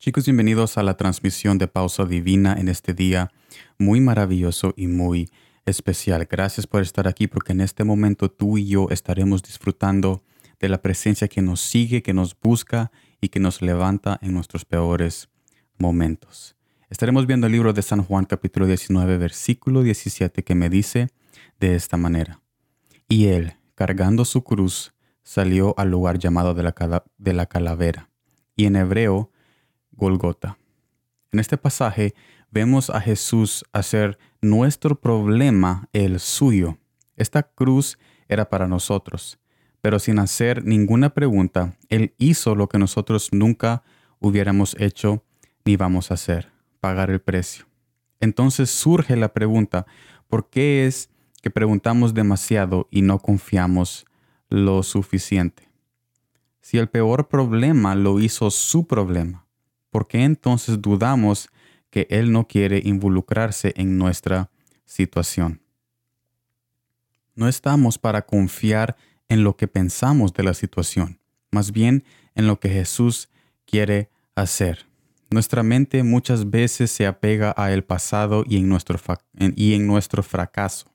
[0.00, 3.30] Chicos, bienvenidos a la transmisión de Pausa Divina en este día
[3.76, 5.28] muy maravilloso y muy
[5.66, 6.24] especial.
[6.24, 10.22] Gracias por estar aquí porque en este momento tú y yo estaremos disfrutando
[10.58, 12.90] de la presencia que nos sigue, que nos busca
[13.20, 15.28] y que nos levanta en nuestros peores
[15.76, 16.56] momentos.
[16.88, 21.08] Estaremos viendo el libro de San Juan capítulo 19 versículo 17 que me dice
[21.58, 22.40] de esta manera.
[23.06, 28.08] Y él, cargando su cruz, salió al lugar llamado de la, de la calavera.
[28.56, 29.29] Y en hebreo,
[30.00, 30.56] Golgota.
[31.30, 32.14] En este pasaje
[32.50, 36.78] vemos a Jesús hacer nuestro problema el suyo.
[37.16, 39.38] Esta cruz era para nosotros,
[39.82, 43.82] pero sin hacer ninguna pregunta, Él hizo lo que nosotros nunca
[44.20, 45.22] hubiéramos hecho
[45.66, 47.66] ni vamos a hacer, pagar el precio.
[48.20, 49.86] Entonces surge la pregunta,
[50.28, 51.10] ¿por qué es
[51.42, 54.06] que preguntamos demasiado y no confiamos
[54.48, 55.68] lo suficiente?
[56.62, 59.46] Si el peor problema lo hizo su problema,
[59.90, 61.48] ¿por qué entonces dudamos
[61.90, 64.50] que Él no quiere involucrarse en nuestra
[64.84, 65.60] situación?
[67.34, 68.96] No estamos para confiar
[69.28, 73.28] en lo que pensamos de la situación, más bien en lo que Jesús
[73.64, 74.86] quiere hacer.
[75.30, 78.98] Nuestra mente muchas veces se apega a el pasado y en nuestro,
[79.54, 80.92] y en nuestro fracaso,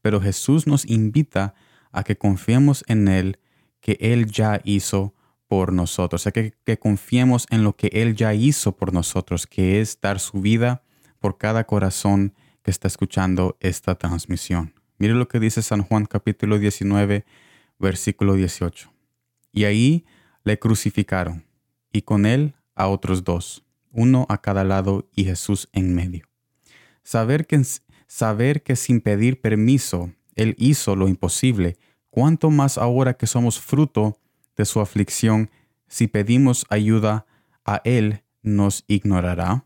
[0.00, 1.54] pero Jesús nos invita
[1.92, 3.38] a que confiemos en Él
[3.80, 5.14] que Él ya hizo
[5.48, 9.80] por nosotros, o sea, que, confiemos en lo que Él ya hizo por nosotros, que
[9.80, 10.82] es dar su vida
[11.20, 14.74] por cada corazón que está escuchando esta transmisión.
[14.98, 17.24] Mire lo que dice San Juan capítulo 19,
[17.78, 18.92] versículo 18.
[19.52, 20.04] Y ahí
[20.42, 21.44] le crucificaron,
[21.92, 26.26] y con él a otros dos, uno a cada lado y Jesús en medio.
[27.02, 27.62] Saber que,
[28.06, 31.78] saber que sin pedir permiso Él hizo lo imposible,
[32.10, 34.18] cuánto más ahora que somos fruto
[34.56, 35.50] de su aflicción,
[35.88, 37.26] si pedimos ayuda
[37.64, 39.64] a Él, nos ignorará?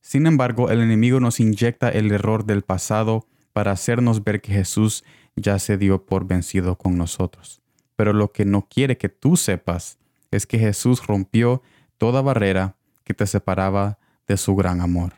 [0.00, 5.04] Sin embargo, el enemigo nos inyecta el error del pasado para hacernos ver que Jesús
[5.36, 7.62] ya se dio por vencido con nosotros.
[7.96, 9.98] Pero lo que no quiere que tú sepas
[10.30, 11.62] es que Jesús rompió
[11.98, 15.14] toda barrera que te separaba de su gran amor.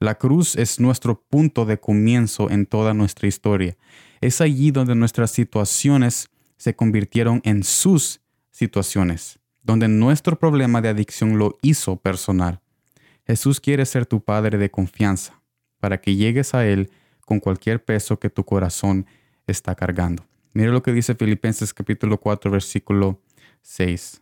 [0.00, 3.76] La cruz es nuestro punto de comienzo en toda nuestra historia.
[4.20, 8.20] Es allí donde nuestras situaciones se convirtieron en sus
[8.52, 12.60] situaciones, donde nuestro problema de adicción lo hizo personal.
[13.26, 15.42] Jesús quiere ser tu Padre de confianza,
[15.80, 16.90] para que llegues a Él
[17.26, 19.06] con cualquier peso que tu corazón
[19.46, 20.24] está cargando.
[20.52, 23.20] Mire lo que dice Filipenses capítulo 4 versículo
[23.62, 24.20] 6.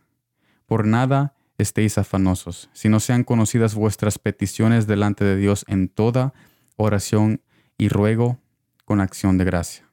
[0.65, 6.33] Por nada estéis afanosos, si no sean conocidas vuestras peticiones delante de Dios en toda
[6.77, 7.41] oración
[7.77, 8.39] y ruego
[8.85, 9.90] con acción de gracia.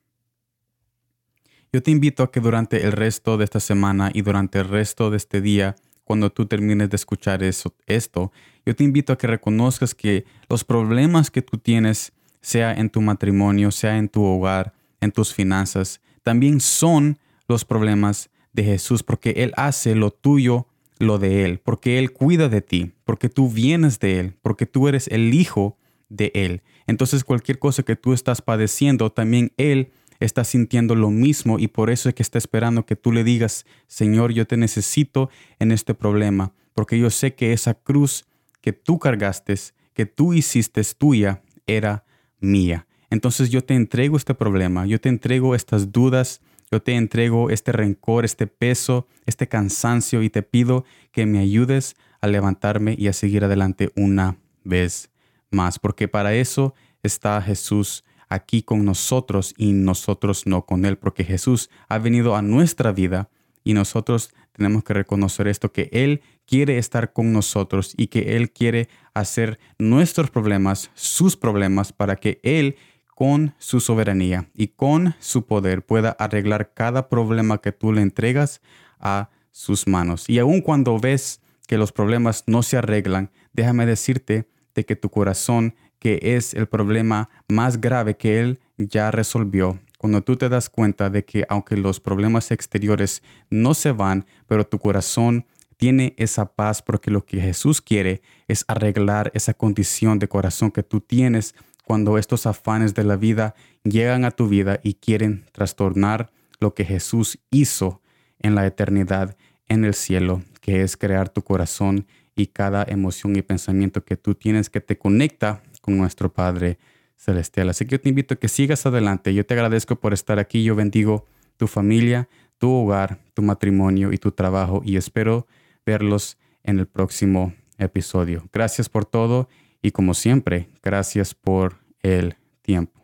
[1.71, 5.11] Yo te invito a que durante el resto de esta semana y durante el resto
[5.11, 8.33] de este día, cuando tú termines de escuchar eso, esto,
[8.65, 13.03] yo te invito a que reconozcas que los problemas que tú tienes, sea en tu
[13.03, 17.19] matrimonio, sea en tu hogar, en tus finanzas, también son
[17.49, 20.67] los problemas de Jesús, porque Él hace lo tuyo,
[20.99, 24.89] lo de Él, porque Él cuida de ti, porque tú vienes de Él, porque tú
[24.89, 25.77] eres el hijo
[26.09, 26.63] de Él.
[26.87, 31.91] Entonces cualquier cosa que tú estás padeciendo, también Él está sintiendo lo mismo y por
[31.91, 35.95] eso es que está esperando que tú le digas, Señor, yo te necesito en este
[35.95, 38.27] problema, porque yo sé que esa cruz
[38.61, 39.55] que tú cargaste,
[39.95, 42.05] que tú hiciste tuya, era
[42.41, 42.87] mía.
[43.11, 46.41] Entonces yo te entrego este problema, yo te entrego estas dudas,
[46.71, 51.97] yo te entrego este rencor, este peso, este cansancio y te pido que me ayudes
[52.21, 55.11] a levantarme y a seguir adelante una vez
[55.51, 61.25] más, porque para eso está Jesús aquí con nosotros y nosotros no con Él, porque
[61.25, 63.31] Jesús ha venido a nuestra vida
[63.65, 68.51] y nosotros tenemos que reconocer esto, que Él quiere estar con nosotros y que Él
[68.51, 72.77] quiere hacer nuestros problemas sus problemas para que Él
[73.15, 78.61] con su soberanía y con su poder pueda arreglar cada problema que tú le entregas
[79.01, 80.29] a sus manos.
[80.29, 85.11] Y aun cuando ves que los problemas no se arreglan, déjame decirte de que tu
[85.11, 89.79] corazón que es el problema más grave que Él ya resolvió.
[89.99, 94.67] Cuando tú te das cuenta de que aunque los problemas exteriores no se van, pero
[94.67, 95.47] tu corazón
[95.77, 100.83] tiene esa paz porque lo que Jesús quiere es arreglar esa condición de corazón que
[100.83, 101.55] tú tienes
[101.85, 106.31] cuando estos afanes de la vida llegan a tu vida y quieren trastornar
[106.61, 108.03] lo que Jesús hizo
[108.41, 109.37] en la eternidad
[109.69, 112.07] en el cielo, que es crear tu corazón
[112.37, 116.79] y cada emoción y pensamiento que tú tienes que te conecta nuestro Padre
[117.17, 117.69] Celestial.
[117.69, 119.35] Así que yo te invito a que sigas adelante.
[119.35, 120.63] Yo te agradezco por estar aquí.
[120.63, 121.27] Yo bendigo
[121.57, 125.47] tu familia, tu hogar, tu matrimonio y tu trabajo y espero
[125.85, 128.45] verlos en el próximo episodio.
[128.53, 129.49] Gracias por todo
[129.83, 133.01] y como siempre, gracias por el tiempo.